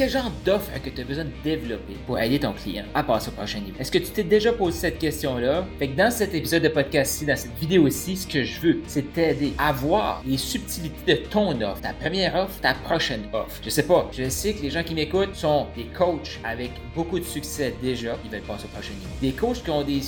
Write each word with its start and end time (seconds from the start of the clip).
quel 0.00 0.08
genre 0.08 0.32
d'offre 0.46 0.70
que 0.82 0.88
tu 0.88 1.02
as 1.02 1.04
besoin 1.04 1.24
de 1.24 1.30
développer 1.44 1.92
pour 2.06 2.18
aider 2.18 2.38
ton 2.38 2.54
client 2.54 2.86
à 2.94 3.02
passer 3.02 3.28
au 3.28 3.32
prochain 3.32 3.60
niveau? 3.60 3.76
Est-ce 3.78 3.92
que 3.92 3.98
tu 3.98 4.10
t'es 4.10 4.24
déjà 4.24 4.50
posé 4.50 4.78
cette 4.78 4.98
question-là? 4.98 5.66
Fait 5.78 5.88
que 5.88 5.94
dans 5.94 6.10
cet 6.10 6.32
épisode 6.32 6.62
de 6.62 6.68
podcast-ci, 6.68 7.26
dans 7.26 7.36
cette 7.36 7.54
vidéo-ci, 7.60 8.16
ce 8.16 8.26
que 8.26 8.42
je 8.42 8.60
veux, 8.62 8.80
c'est 8.86 9.12
t'aider 9.12 9.52
à 9.58 9.72
voir 9.72 10.22
les 10.26 10.38
subtilités 10.38 11.16
de 11.16 11.16
ton 11.28 11.50
offre, 11.60 11.82
ta 11.82 11.92
première 11.92 12.34
offre, 12.34 12.58
ta 12.62 12.72
prochaine 12.72 13.24
offre. 13.34 13.60
Je 13.62 13.68
sais 13.68 13.82
pas, 13.82 14.08
je 14.10 14.26
sais 14.30 14.54
que 14.54 14.62
les 14.62 14.70
gens 14.70 14.82
qui 14.82 14.94
m'écoutent 14.94 15.34
sont 15.34 15.66
des 15.76 15.84
coachs 15.84 16.40
avec 16.44 16.70
beaucoup 16.94 17.18
de 17.18 17.24
succès 17.26 17.74
déjà, 17.82 18.16
ils 18.24 18.30
veulent 18.30 18.40
passer 18.40 18.64
au 18.64 18.68
prochain 18.68 18.94
niveau. 18.94 19.10
Des 19.20 19.32
coachs 19.32 19.62
qui 19.62 19.68
ont 19.68 19.84
des, 19.84 20.00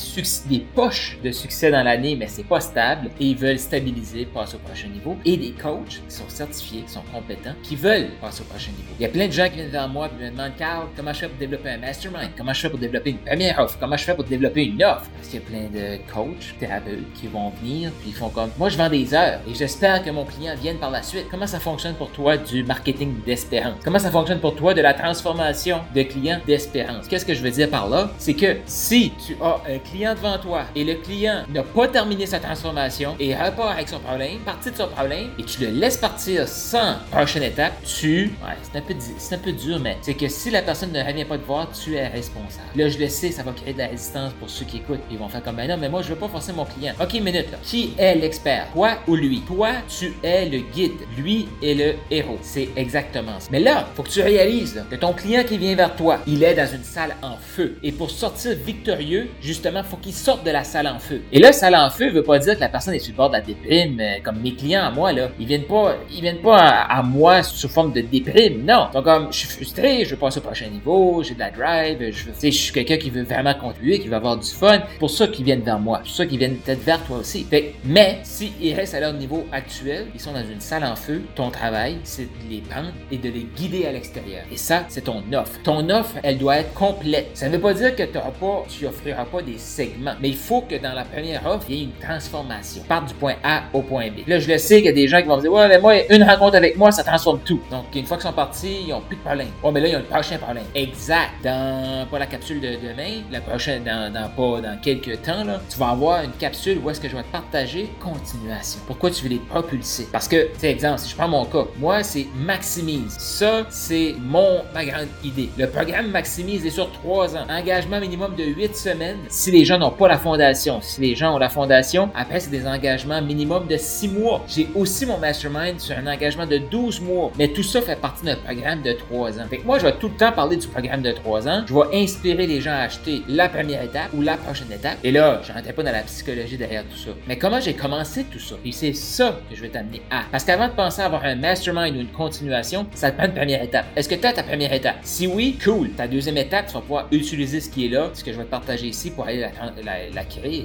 des 0.48 0.60
poches 0.74 1.18
de 1.22 1.30
succès 1.32 1.70
dans 1.70 1.82
l'année, 1.82 2.16
mais 2.16 2.28
c'est 2.28 2.48
pas 2.48 2.60
stable 2.60 3.10
et 3.20 3.26
ils 3.26 3.36
veulent 3.36 3.58
stabiliser, 3.58 4.24
passer 4.24 4.56
au 4.56 4.66
prochain 4.66 4.88
niveau. 4.88 5.18
Et 5.26 5.36
des 5.36 5.50
coachs 5.50 6.00
qui 6.08 6.16
sont 6.16 6.28
certifiés, 6.28 6.80
qui 6.86 6.92
sont 6.92 7.04
compétents, 7.12 7.52
qui 7.62 7.76
veulent 7.76 8.08
passer 8.22 8.40
au 8.40 8.46
prochain 8.46 8.70
niveau. 8.70 8.94
Il 8.98 9.02
y 9.02 9.06
a 9.06 9.10
plein 9.10 9.26
de 9.26 9.32
gens 9.32 9.50
qui 9.50 9.56
viennent 9.56 9.68
vers 9.68 9.81
moi 9.88 10.08
et 10.08 10.24
me 10.24 10.30
demande 10.30 10.52
Carl, 10.58 10.86
comment 10.96 11.12
je 11.12 11.20
fais 11.20 11.28
pour 11.28 11.38
développer 11.38 11.70
un 11.70 11.78
mastermind? 11.78 12.30
Comment 12.36 12.52
je 12.52 12.60
fais 12.60 12.70
pour 12.70 12.78
développer 12.78 13.10
une 13.10 13.18
première 13.18 13.58
offre? 13.58 13.76
Comment 13.78 13.96
je 13.96 14.04
fais 14.04 14.14
pour 14.14 14.24
développer 14.24 14.64
une 14.64 14.82
offre? 14.82 15.06
Parce 15.16 15.28
qu'il 15.28 15.40
y 15.40 15.42
a 15.42 15.46
plein 15.46 15.80
de 15.80 15.96
coachs, 16.12 16.58
thérapeutes 16.58 17.12
qui 17.14 17.26
vont 17.28 17.50
venir 17.62 17.90
puis 18.00 18.10
ils 18.10 18.14
font 18.14 18.28
comme 18.28 18.50
moi 18.58 18.68
je 18.68 18.76
vends 18.76 18.88
des 18.88 19.14
heures 19.14 19.40
et 19.48 19.54
j'espère 19.54 20.04
que 20.04 20.10
mon 20.10 20.24
client 20.24 20.54
vienne 20.60 20.78
par 20.78 20.90
la 20.90 21.02
suite. 21.02 21.26
Comment 21.30 21.46
ça 21.46 21.60
fonctionne 21.60 21.94
pour 21.94 22.10
toi 22.10 22.36
du 22.36 22.64
marketing 22.64 23.14
d'espérance? 23.24 23.78
Comment 23.84 23.98
ça 23.98 24.10
fonctionne 24.10 24.40
pour 24.40 24.54
toi 24.54 24.74
de 24.74 24.80
la 24.80 24.94
transformation 24.94 25.80
de 25.94 26.02
clients 26.02 26.40
d'espérance? 26.46 27.08
Qu'est-ce 27.08 27.26
que 27.26 27.34
je 27.34 27.42
veux 27.42 27.50
dire 27.50 27.70
par 27.70 27.88
là? 27.88 28.10
C'est 28.18 28.34
que 28.34 28.56
si 28.66 29.12
tu 29.24 29.36
as 29.42 29.60
un 29.68 29.78
client 29.78 30.14
devant 30.14 30.38
toi 30.38 30.64
et 30.74 30.84
le 30.84 30.94
client 30.94 31.44
n'a 31.48 31.62
pas 31.62 31.88
terminé 31.88 32.26
sa 32.26 32.38
transformation 32.38 33.16
et 33.18 33.34
repart 33.34 33.72
avec 33.72 33.88
son 33.88 33.98
problème, 33.98 34.38
partie 34.40 34.70
de 34.70 34.76
son 34.76 34.88
problème 34.88 35.30
et 35.38 35.44
tu 35.44 35.60
le 35.62 35.68
laisses 35.70 35.96
partir 35.96 36.48
sans 36.48 36.96
prochaine 37.10 37.42
étape, 37.42 37.72
tu, 37.84 38.32
ouais, 38.44 38.56
c'est 38.62 38.78
un 38.78 38.82
peu, 38.82 38.94
c'est 39.18 39.34
un 39.34 39.38
peu 39.38 39.52
dur 39.52 39.71
c'est 40.00 40.14
que 40.14 40.28
si 40.28 40.50
la 40.50 40.62
personne 40.62 40.92
ne 40.92 41.02
revient 41.02 41.24
pas 41.24 41.38
te 41.38 41.44
voir, 41.44 41.70
tu 41.72 41.94
es 41.94 42.06
responsable. 42.08 42.66
Là, 42.76 42.88
je 42.88 42.98
le 42.98 43.08
sais, 43.08 43.30
ça 43.30 43.42
va 43.42 43.52
créer 43.52 43.72
de 43.72 43.78
la 43.78 43.88
résistance 43.88 44.32
pour 44.38 44.48
ceux 44.50 44.64
qui 44.64 44.78
écoutent. 44.78 45.00
Ils 45.10 45.18
vont 45.18 45.28
faire 45.28 45.42
comme, 45.42 45.56
ben 45.56 45.68
non, 45.68 45.76
mais 45.76 45.88
moi, 45.88 46.02
je 46.02 46.08
veux 46.08 46.16
pas 46.16 46.28
forcer 46.28 46.52
mon 46.52 46.64
client. 46.64 46.94
Ok, 47.00 47.14
minute, 47.14 47.50
là. 47.50 47.58
Qui 47.62 47.94
est 47.98 48.14
l'expert? 48.14 48.68
Toi 48.72 48.98
ou 49.06 49.14
lui? 49.14 49.42
Toi, 49.46 49.70
tu 49.88 50.14
es 50.22 50.48
le 50.48 50.58
guide. 50.58 50.92
Lui 51.16 51.48
est 51.62 51.74
le 51.74 51.94
héros. 52.10 52.38
C'est 52.42 52.68
exactement 52.76 53.38
ça. 53.38 53.48
Mais 53.50 53.60
là, 53.60 53.86
faut 53.94 54.02
que 54.02 54.10
tu 54.10 54.22
réalises 54.22 54.84
que 54.90 54.96
ton 54.96 55.12
client 55.12 55.44
qui 55.44 55.58
vient 55.58 55.74
vers 55.74 55.94
toi, 55.96 56.18
il 56.26 56.42
est 56.42 56.54
dans 56.54 56.66
une 56.66 56.84
salle 56.84 57.16
en 57.22 57.36
feu. 57.36 57.78
Et 57.82 57.92
pour 57.92 58.10
sortir 58.10 58.56
victorieux, 58.64 59.30
justement, 59.40 59.82
faut 59.82 59.96
qu'il 59.96 60.12
sorte 60.12 60.44
de 60.44 60.50
la 60.50 60.64
salle 60.64 60.86
en 60.86 60.98
feu. 60.98 61.22
Et 61.32 61.38
là, 61.38 61.52
salle 61.52 61.74
en 61.74 61.90
feu 61.90 62.10
veut 62.10 62.22
pas 62.22 62.38
dire 62.38 62.54
que 62.54 62.60
la 62.60 62.68
personne 62.68 62.94
est 62.94 62.98
sur 62.98 63.12
le 63.12 63.16
bord 63.16 63.28
de 63.28 63.34
la 63.34 63.40
déprime, 63.40 64.00
euh, 64.00 64.18
comme 64.22 64.40
mes 64.40 64.54
clients 64.54 64.84
à 64.84 64.90
moi, 64.90 65.12
là. 65.12 65.28
Ils 65.38 65.46
viennent 65.46 65.64
pas, 65.64 65.96
ils 66.10 66.20
viennent 66.20 66.42
pas 66.42 66.58
à, 66.58 67.02
moi 67.02 67.42
sous 67.42 67.68
forme 67.68 67.92
de 67.92 68.00
déprime. 68.00 68.64
Non. 68.64 68.88
Donc, 68.92 69.04
comme, 69.04 69.32
je 69.32 69.38
suis 69.38 69.48
je 69.60 70.10
veux 70.10 70.16
passer 70.16 70.38
au 70.38 70.42
prochain 70.42 70.68
niveau, 70.68 71.22
j'ai 71.22 71.34
de 71.34 71.38
la 71.38 71.50
drive, 71.50 71.98
je, 72.10 72.26
veux, 72.26 72.32
je 72.42 72.50
suis 72.50 72.72
quelqu'un 72.72 72.96
qui 72.96 73.10
veut 73.10 73.22
vraiment 73.22 73.54
contribuer, 73.54 73.98
qui 73.98 74.08
veut 74.08 74.16
avoir 74.16 74.36
du 74.36 74.48
fun. 74.48 74.80
pour 74.98 75.10
ça 75.10 75.26
qu'ils 75.26 75.44
viennent 75.44 75.62
vers 75.62 75.78
moi, 75.78 75.98
pour 75.98 76.08
ça 76.08 76.26
qu'ils 76.26 76.38
viennent 76.38 76.56
peut-être 76.56 76.82
vers 76.84 77.02
toi 77.04 77.18
aussi. 77.18 77.44
Fait, 77.44 77.74
mais 77.84 78.20
s'ils 78.22 78.74
restent 78.74 78.94
à 78.94 79.00
leur 79.00 79.12
niveau 79.12 79.46
actuel, 79.52 80.06
ils 80.14 80.20
sont 80.20 80.32
dans 80.32 80.44
une 80.44 80.60
salle 80.60 80.84
en 80.84 80.96
feu, 80.96 81.22
ton 81.34 81.50
travail, 81.50 81.98
c'est 82.04 82.24
de 82.24 82.50
les 82.50 82.60
prendre 82.60 82.92
et 83.10 83.18
de 83.18 83.28
les 83.28 83.46
guider 83.56 83.86
à 83.86 83.92
l'extérieur. 83.92 84.42
Et 84.50 84.56
ça, 84.56 84.84
c'est 84.88 85.04
ton 85.04 85.22
offre. 85.32 85.60
Ton 85.62 85.88
offre, 85.90 86.16
elle 86.22 86.38
doit 86.38 86.58
être 86.58 86.74
complète. 86.74 87.30
Ça 87.34 87.48
ne 87.48 87.54
veut 87.54 87.60
pas 87.60 87.74
dire 87.74 87.94
que 87.94 88.02
tu 88.02 88.12
pas, 88.12 88.64
tu 88.68 88.86
offriras 88.86 89.24
pas 89.24 89.42
des 89.42 89.58
segments, 89.58 90.14
mais 90.20 90.28
il 90.28 90.36
faut 90.36 90.62
que 90.62 90.76
dans 90.76 90.92
la 90.92 91.04
première 91.04 91.46
offre, 91.46 91.66
il 91.68 91.74
y 91.74 91.80
ait 91.80 91.84
une 91.84 91.92
transformation. 92.00 92.82
Part 92.88 93.04
du 93.04 93.14
point 93.14 93.34
A 93.42 93.64
au 93.72 93.82
point 93.82 94.08
B. 94.08 94.26
Là, 94.26 94.38
je 94.38 94.48
le 94.48 94.58
sais 94.58 94.76
qu'il 94.76 94.86
y 94.86 94.88
a 94.88 94.92
des 94.92 95.08
gens 95.08 95.20
qui 95.20 95.28
vont 95.28 95.36
me 95.36 95.42
dire, 95.42 95.52
ouais, 95.52 95.68
mais 95.68 95.78
moi, 95.78 95.94
une 96.10 96.22
rencontre 96.22 96.56
avec 96.56 96.76
moi, 96.76 96.92
ça 96.92 97.02
transforme 97.02 97.40
tout. 97.44 97.60
Donc, 97.70 97.84
une 97.94 98.04
fois 98.04 98.16
qu'ils 98.16 98.26
sont 98.26 98.32
partis, 98.32 98.76
ils 98.86 98.88
n'ont 98.88 99.00
plus 99.00 99.16
de 99.16 99.22
problème 99.22 99.41
mais 99.72 99.80
là, 99.80 99.88
il 99.88 99.92
y 99.92 99.94
a 99.94 99.98
le 99.98 100.04
prochain 100.04 100.38
problème. 100.38 100.64
Exact. 100.74 101.30
Dans, 101.42 102.06
pas 102.10 102.18
la 102.18 102.26
capsule 102.26 102.60
de 102.60 102.68
demain, 102.68 103.22
la 103.30 103.40
prochaine, 103.40 103.84
dans, 103.84 104.12
dans 104.12 104.28
pas 104.28 104.60
dans 104.60 104.78
quelques 104.80 105.22
temps, 105.22 105.44
là, 105.44 105.60
tu 105.68 105.78
vas 105.78 105.90
avoir 105.90 106.22
une 106.22 106.32
capsule 106.32 106.78
où 106.82 106.90
est-ce 106.90 107.00
que 107.00 107.08
je 107.08 107.16
vais 107.16 107.22
te 107.22 107.32
partager 107.32 107.90
continuation. 108.00 108.80
Pourquoi 108.86 109.10
tu 109.10 109.22
veux 109.24 109.30
les 109.30 109.38
propulser? 109.38 110.08
Parce 110.12 110.28
que, 110.28 110.48
c'est 110.58 110.70
exemple, 110.70 111.00
si 111.00 111.10
je 111.10 111.16
prends 111.16 111.28
mon 111.28 111.44
cas, 111.44 111.64
moi, 111.78 112.02
c'est 112.02 112.26
maximise. 112.34 113.16
Ça, 113.18 113.66
c'est 113.70 114.14
mon, 114.18 114.62
ma 114.74 114.84
grande 114.84 115.08
idée. 115.24 115.50
Le 115.56 115.68
programme 115.68 116.10
maximise 116.10 116.64
est 116.66 116.70
sur 116.70 116.90
trois 116.92 117.36
ans. 117.36 117.46
Engagement 117.48 118.00
minimum 118.00 118.34
de 118.36 118.44
huit 118.44 118.76
semaines 118.76 119.18
si 119.28 119.50
les 119.50 119.64
gens 119.64 119.78
n'ont 119.78 119.90
pas 119.90 120.08
la 120.08 120.18
fondation. 120.18 120.80
Si 120.80 121.00
les 121.00 121.14
gens 121.14 121.34
ont 121.34 121.38
la 121.38 121.48
fondation, 121.48 122.10
après, 122.14 122.40
c'est 122.40 122.50
des 122.50 122.66
engagements 122.66 123.22
minimum 123.22 123.66
de 123.66 123.76
six 123.76 124.08
mois. 124.08 124.44
J'ai 124.48 124.68
aussi 124.74 125.06
mon 125.06 125.18
mastermind 125.18 125.80
sur 125.80 125.96
un 125.96 126.06
engagement 126.06 126.46
de 126.46 126.58
12 126.58 127.00
mois. 127.00 127.32
Mais 127.38 127.48
tout 127.48 127.62
ça 127.62 127.80
fait 127.82 127.96
partie 127.96 128.24
d'un 128.24 128.36
programme 128.36 128.82
de 128.82 128.92
trois 128.92 129.30
ans 129.30 129.31
moi, 129.64 129.78
je 129.78 129.86
vais 129.86 129.92
tout 129.92 130.08
le 130.08 130.16
temps 130.16 130.32
parler 130.32 130.56
du 130.56 130.66
programme 130.66 131.02
de 131.02 131.12
3 131.12 131.48
ans. 131.48 131.64
Je 131.66 131.74
vais 131.74 132.02
inspirer 132.02 132.46
les 132.46 132.60
gens 132.60 132.72
à 132.72 132.82
acheter 132.82 133.22
la 133.28 133.48
première 133.48 133.82
étape 133.82 134.10
ou 134.14 134.22
la 134.22 134.36
prochaine 134.36 134.70
étape. 134.72 134.98
Et 135.04 135.12
là, 135.12 135.40
je 135.42 135.52
rentrais 135.52 135.72
pas 135.72 135.82
dans 135.82 135.92
la 135.92 136.02
psychologie 136.02 136.56
derrière 136.56 136.84
tout 136.84 136.96
ça. 136.96 137.10
Mais 137.26 137.36
comment 137.36 137.60
j'ai 137.60 137.74
commencé 137.74 138.24
tout 138.24 138.38
ça? 138.38 138.56
Et 138.64 138.72
c'est 138.72 138.94
ça 138.94 139.38
que 139.48 139.56
je 139.56 139.62
vais 139.62 139.68
t'amener 139.68 140.02
à. 140.10 140.22
Parce 140.30 140.44
qu'avant 140.44 140.68
de 140.68 140.72
penser 140.72 141.02
à 141.02 141.06
avoir 141.06 141.24
un 141.24 141.36
mastermind 141.36 141.96
ou 141.96 142.00
une 142.00 142.08
continuation, 142.08 142.86
ça 142.94 143.10
te 143.10 143.16
prend 143.16 143.26
une 143.26 143.34
première 143.34 143.62
étape. 143.62 143.86
Est-ce 143.96 144.08
que 144.08 144.14
tu 144.14 144.26
as 144.26 144.32
ta 144.32 144.42
première 144.42 144.72
étape? 144.72 144.96
Si 145.02 145.26
oui, 145.26 145.58
cool. 145.62 145.90
Ta 145.90 146.06
deuxième 146.06 146.36
étape, 146.36 146.66
tu 146.66 146.74
vas 146.74 146.80
pouvoir 146.80 147.06
utiliser 147.10 147.60
ce 147.60 147.70
qui 147.70 147.86
est 147.86 147.88
là, 147.88 148.10
ce 148.12 148.24
que 148.24 148.32
je 148.32 148.38
vais 148.38 148.44
te 148.44 148.50
partager 148.50 148.86
ici 148.86 149.10
pour 149.10 149.26
aller 149.26 149.40
la. 149.40 149.52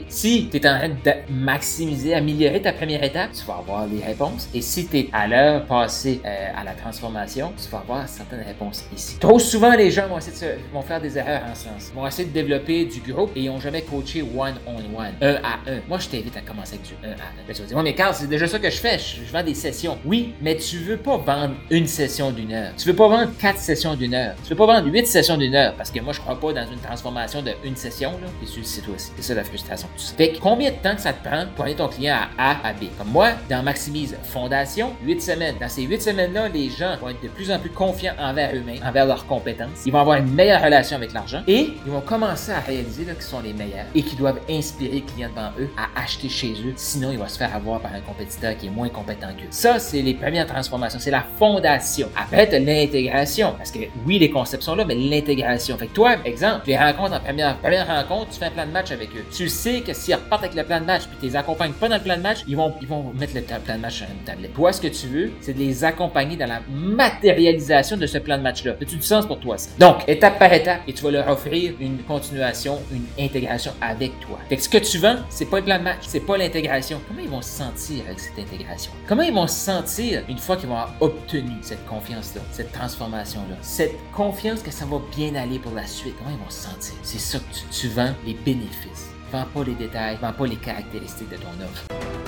Si 0.07 0.49
tu 0.49 0.57
es 0.57 0.67
en 0.67 0.77
train 0.77 0.89
de 0.89 1.33
maximiser, 1.33 2.13
améliorer 2.13 2.61
ta 2.61 2.73
première 2.73 3.03
étape, 3.03 3.31
tu 3.33 3.45
vas 3.45 3.57
avoir 3.57 3.87
les 3.87 4.03
réponses. 4.03 4.49
Et 4.53 4.61
si 4.61 4.87
tu 4.87 4.97
es 4.97 5.09
à 5.11 5.27
l'heure 5.27 5.65
passée 5.65 6.21
euh, 6.25 6.51
à 6.55 6.63
la 6.63 6.73
transformation, 6.73 7.53
tu 7.61 7.69
vas 7.69 7.79
avoir 7.79 8.07
certaines 8.07 8.41
réponses 8.41 8.56
ici. 8.95 9.17
Trop 9.19 9.39
souvent, 9.39 9.73
les 9.75 9.91
gens 9.91 10.07
vont, 10.07 10.17
essayer 10.17 10.55
de 10.55 10.73
vont 10.73 10.81
faire 10.81 11.01
des 11.01 11.17
erreurs 11.17 11.41
en 11.49 11.55
ce 11.55 11.63
sens. 11.63 11.91
Ils 11.91 11.95
vont 11.95 12.07
essayer 12.07 12.27
de 12.27 12.33
développer 12.33 12.85
du 12.85 12.99
groupe 13.01 13.31
et 13.35 13.41
ils 13.41 13.47
n'ont 13.47 13.59
jamais 13.59 13.81
coaché 13.81 14.21
one-on-one, 14.21 15.13
un 15.21 15.35
à 15.35 15.59
un. 15.67 15.79
Moi, 15.87 15.99
je 15.99 16.07
t'invite 16.07 16.35
à 16.37 16.41
commencer 16.41 16.75
avec 16.75 16.87
du 16.87 16.93
un 17.03 17.11
à 17.11 17.13
un. 17.13 17.53
tu 17.53 17.61
vas 17.61 17.67
dire, 17.67 17.83
mais 17.83 17.95
Carl, 17.95 18.13
c'est 18.13 18.27
déjà 18.27 18.47
ça 18.47 18.59
que 18.59 18.69
je 18.69 18.77
fais. 18.77 18.97
Je, 18.99 19.31
vends 19.31 19.43
des 19.43 19.53
sessions. 19.53 19.97
Oui, 20.05 20.33
mais 20.41 20.55
tu 20.57 20.77
veux 20.77 20.97
pas 20.97 21.17
vendre 21.17 21.55
une 21.69 21.87
session 21.87 22.31
d'une 22.31 22.53
heure. 22.53 22.71
Tu 22.77 22.87
veux 22.87 22.95
pas 22.95 23.07
vendre 23.07 23.31
quatre 23.39 23.59
sessions 23.59 23.95
d'une 23.95 24.13
heure. 24.13 24.35
Tu 24.43 24.49
veux 24.49 24.55
pas 24.55 24.65
vendre 24.65 24.87
huit 24.91 25.07
sessions 25.07 25.37
d'une 25.37 25.55
heure 25.55 25.73
parce 25.75 25.91
que 25.91 25.99
moi, 25.99 26.13
je 26.13 26.19
crois 26.19 26.39
pas 26.39 26.53
dans 26.53 26.71
une 26.71 26.79
transformation 26.79 27.41
de 27.41 27.51
une 27.63 27.75
session, 27.75 28.11
là. 28.11 28.27
Et 28.43 28.45
tu 28.45 28.59
le 28.59 28.65
sais 28.65 28.81
toi 28.81 28.95
aussi. 28.95 29.11
C'est 29.15 29.23
ça 29.23 29.33
la 29.33 29.43
frustration. 29.43 29.87
Tout 29.95 30.03
ça. 30.03 30.13
Fait 30.15 30.29
que 30.31 30.39
combien 30.39 30.71
de 30.71 30.77
temps 30.77 30.95
que 30.95 31.01
ça 31.01 31.13
te 31.13 31.27
prend 31.27 31.45
pour 31.55 31.65
aller 31.65 31.75
ton 31.75 31.87
client 31.87 32.17
à 32.37 32.51
A 32.51 32.69
à 32.69 32.73
B? 32.73 32.85
Comme 32.97 33.09
moi, 33.09 33.31
dans 33.49 33.63
Maximise 33.63 34.15
Fondation, 34.23 34.93
8 35.03 35.21
semaines. 35.21 35.55
Dans 35.59 35.69
ces 35.69 35.83
8 35.83 36.01
semaines-là, 36.01 36.49
les 36.49 36.69
gens 36.69 36.95
vont 37.01 37.09
être 37.09 37.21
de 37.21 37.27
plus 37.27 37.51
en 37.51 37.59
plus 37.59 37.69
confiants 37.69 38.13
envers 38.19 38.46
eux-mêmes, 38.53 38.79
envers 38.83 39.05
leurs 39.05 39.25
compétences. 39.25 39.83
Ils 39.85 39.91
vont 39.91 39.99
avoir 39.99 40.17
une 40.17 40.33
meilleure 40.33 40.61
relation 40.61 40.97
avec 40.97 41.13
l'argent 41.13 41.41
et 41.47 41.73
ils 41.85 41.91
vont 41.91 42.01
commencer 42.01 42.51
à 42.51 42.59
réaliser 42.59 43.05
qu'ils 43.05 43.21
sont 43.21 43.41
les 43.41 43.53
meilleurs 43.53 43.85
et 43.95 44.01
qu'ils 44.01 44.17
doivent 44.17 44.39
inspirer 44.49 44.95
les 44.95 45.01
clients 45.01 45.29
devant 45.29 45.51
eux 45.59 45.69
à 45.77 46.01
acheter 46.01 46.29
chez 46.29 46.51
eux. 46.65 46.73
Sinon, 46.75 47.11
ils 47.11 47.17
vont 47.17 47.27
se 47.27 47.37
faire 47.37 47.55
avoir 47.55 47.79
par 47.79 47.93
un 47.93 48.01
compétiteur 48.01 48.57
qui 48.57 48.67
est 48.67 48.71
moins 48.71 48.89
compétent 48.89 49.27
qu'eux. 49.37 49.47
Ça, 49.49 49.79
c'est 49.79 50.01
les 50.01 50.13
premières 50.13 50.47
transformations. 50.47 50.99
C'est 50.99 51.11
la 51.11 51.25
fondation. 51.37 52.09
Après, 52.15 52.47
l'intégration. 52.59 53.53
Parce 53.57 53.71
que 53.71 53.79
oui, 54.05 54.19
les 54.19 54.29
concepts 54.29 54.63
sont 54.63 54.75
là, 54.75 54.85
mais 54.85 54.95
l'intégration. 54.95 55.77
Fait 55.77 55.87
que 55.87 55.93
toi, 55.93 56.15
exemple, 56.25 56.61
tu 56.65 56.71
les 56.71 56.77
rencontres 56.77 57.15
en 57.15 57.19
première, 57.19 57.57
première 57.57 57.87
rencontre, 57.87 58.31
tu 58.31 58.39
fais 58.39 58.45
un 58.45 58.51
plan 58.51 58.65
de 58.65 58.71
match 58.71 58.91
avec 58.91 59.09
eux. 59.15 59.25
Tu 59.31 59.49
sais 59.49 59.81
que 59.81 59.93
s'ils 59.93 60.15
repartent 60.15 60.43
avec 60.43 60.55
le 60.55 60.63
plan 60.63 60.79
de 60.79 60.85
match 60.85 61.03
puis 61.07 61.17
tu 61.19 61.25
les 61.27 61.35
accompagnes 61.35 61.73
pas 61.73 61.87
dans 61.87 61.97
le 61.97 62.01
plan 62.01 62.17
de 62.17 62.21
match, 62.21 62.39
ils 62.47 62.55
vont, 62.55 62.73
ils 62.81 62.87
vont 62.87 63.11
mettre 63.13 63.35
le 63.35 63.41
plan 63.41 63.75
de 63.75 63.81
match 63.81 63.95
sur 63.95 64.07
une 64.07 64.23
tablette. 64.23 64.53
Toi, 64.53 64.73
ce 64.73 64.81
que 64.81 64.87
tu 64.87 65.07
veux, 65.07 65.31
c'est 65.41 65.53
de 65.53 65.59
les 65.59 65.83
accompagner 65.83 66.35
dans 66.35 66.47
la 66.47 66.61
matérialisation 66.69 67.97
de 67.97 68.05
ce 68.05 68.17
plan 68.17 68.36
match-là. 68.41 68.73
As-tu 68.81 68.95
du 68.95 69.01
sens 69.01 69.25
pour 69.25 69.39
toi, 69.39 69.57
ça? 69.57 69.69
Donc, 69.79 70.07
étape 70.07 70.39
par 70.39 70.51
étape, 70.53 70.81
et 70.87 70.93
tu 70.93 71.03
vas 71.03 71.11
leur 71.11 71.27
offrir 71.27 71.73
une 71.79 71.97
continuation, 71.99 72.79
une 72.91 73.05
intégration 73.23 73.71
avec 73.81 74.19
toi. 74.19 74.39
Fait 74.49 74.57
que 74.57 74.63
ce 74.63 74.69
que 74.69 74.77
tu 74.77 74.97
vends, 74.97 75.17
c'est 75.29 75.45
pas 75.45 75.59
le 75.59 75.65
plan 75.65 75.77
de 75.77 75.83
match, 75.83 76.01
c'est 76.07 76.19
pas 76.19 76.37
l'intégration. 76.37 77.01
Comment 77.07 77.21
ils 77.21 77.29
vont 77.29 77.41
se 77.41 77.49
sentir 77.49 78.03
avec 78.05 78.19
cette 78.19 78.39
intégration? 78.39 78.91
Comment 79.07 79.23
ils 79.23 79.33
vont 79.33 79.47
se 79.47 79.55
sentir 79.55 80.23
une 80.29 80.37
fois 80.37 80.57
qu'ils 80.57 80.69
vont 80.69 80.75
avoir 80.75 80.95
obtenu 81.01 81.53
cette 81.61 81.85
confiance-là, 81.85 82.41
cette 82.51 82.71
transformation-là, 82.71 83.55
cette 83.61 83.95
confiance 84.15 84.61
que 84.61 84.71
ça 84.71 84.85
va 84.85 84.97
bien 85.15 85.35
aller 85.35 85.59
pour 85.59 85.73
la 85.73 85.85
suite? 85.85 86.15
Comment 86.17 86.35
ils 86.35 86.43
vont 86.43 86.49
se 86.49 86.63
sentir? 86.63 86.93
C'est 87.03 87.19
ça 87.19 87.39
que 87.39 87.53
tu, 87.53 87.81
tu 87.81 87.87
vends, 87.89 88.13
les 88.25 88.33
bénéfices. 88.33 89.09
Vends 89.31 89.45
pas 89.53 89.63
les 89.65 89.75
détails, 89.75 90.17
vends 90.21 90.33
pas 90.33 90.47
les 90.47 90.55
caractéristiques 90.55 91.29
de 91.29 91.35
ton 91.35 91.49
offre. 91.63 92.06